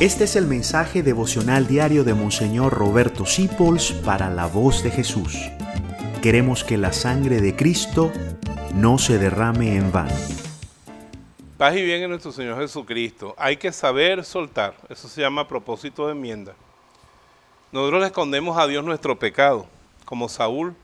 [0.00, 5.36] Este es el mensaje devocional diario de Monseñor Roberto Sipols para la voz de Jesús.
[6.22, 8.12] Queremos que la sangre de Cristo
[8.74, 10.14] no se derrame en vano.
[11.56, 13.34] Paz y bien en nuestro Señor Jesucristo.
[13.36, 14.76] Hay que saber soltar.
[14.88, 16.54] Eso se llama propósito de enmienda.
[17.72, 19.66] Nosotros le escondemos a Dios nuestro pecado,
[20.04, 20.76] como Saúl.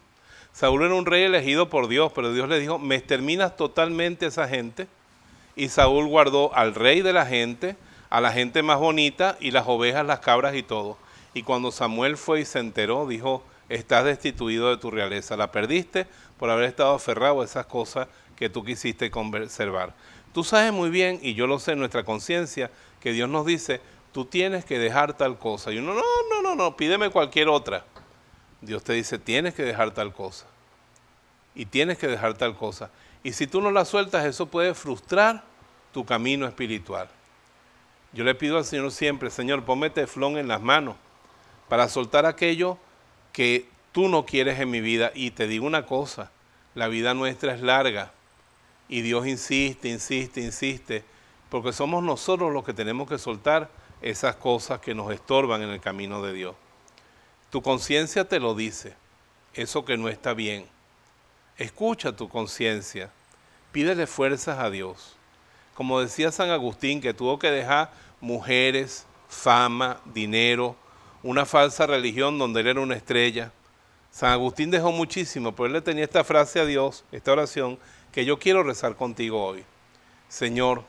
[0.52, 4.48] Saúl era un rey elegido por Dios, pero Dios le dijo, me exterminas totalmente esa
[4.48, 4.88] gente.
[5.54, 7.76] Y Saúl guardó al rey de la gente,
[8.14, 10.96] a la gente más bonita y las ovejas, las cabras y todo.
[11.34, 16.06] Y cuando Samuel fue y se enteró, dijo, estás destituido de tu realeza, la perdiste
[16.38, 19.94] por haber estado aferrado a esas cosas que tú quisiste conservar.
[20.32, 23.80] Tú sabes muy bien, y yo lo sé en nuestra conciencia, que Dios nos dice,
[24.12, 25.72] tú tienes que dejar tal cosa.
[25.72, 27.84] Y uno, no, no, no, no, pídeme cualquier otra.
[28.60, 30.46] Dios te dice, tienes que dejar tal cosa.
[31.56, 32.92] Y tienes que dejar tal cosa.
[33.24, 35.42] Y si tú no la sueltas, eso puede frustrar
[35.92, 37.08] tu camino espiritual.
[38.14, 40.94] Yo le pido al Señor siempre, Señor, ponme teflón en las manos
[41.68, 42.78] para soltar aquello
[43.32, 45.10] que tú no quieres en mi vida.
[45.14, 46.30] Y te digo una cosa,
[46.76, 48.12] la vida nuestra es larga
[48.88, 51.04] y Dios insiste, insiste, insiste,
[51.50, 53.68] porque somos nosotros los que tenemos que soltar
[54.00, 56.54] esas cosas que nos estorban en el camino de Dios.
[57.50, 58.94] Tu conciencia te lo dice,
[59.54, 60.66] eso que no está bien.
[61.56, 63.10] Escucha tu conciencia,
[63.72, 65.16] pídele fuerzas a Dios.
[65.74, 70.76] Como decía San Agustín, que tuvo que dejar mujeres, fama, dinero,
[71.22, 73.52] una falsa religión donde él era una estrella.
[74.10, 77.78] San Agustín dejó muchísimo, pero él le tenía esta frase a Dios, esta oración,
[78.12, 79.64] que yo quiero rezar contigo hoy.
[80.28, 80.84] Señor,